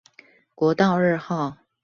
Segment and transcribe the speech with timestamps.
[0.55, 1.57] 國道二號